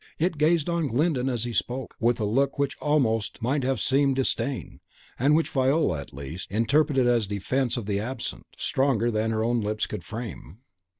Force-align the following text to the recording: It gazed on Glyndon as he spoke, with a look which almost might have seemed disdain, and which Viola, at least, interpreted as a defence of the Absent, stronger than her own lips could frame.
It 0.17 0.39
gazed 0.39 0.67
on 0.67 0.87
Glyndon 0.87 1.29
as 1.29 1.43
he 1.43 1.53
spoke, 1.53 1.95
with 1.99 2.19
a 2.19 2.25
look 2.25 2.57
which 2.57 2.75
almost 2.79 3.39
might 3.39 3.61
have 3.61 3.79
seemed 3.79 4.15
disdain, 4.15 4.79
and 5.19 5.35
which 5.35 5.49
Viola, 5.51 5.99
at 6.01 6.11
least, 6.11 6.49
interpreted 6.51 7.05
as 7.05 7.27
a 7.27 7.29
defence 7.29 7.77
of 7.77 7.85
the 7.85 7.99
Absent, 7.99 8.47
stronger 8.57 9.11
than 9.11 9.29
her 9.29 9.43
own 9.43 9.61
lips 9.61 9.85
could 9.85 10.03
frame. 10.03 10.57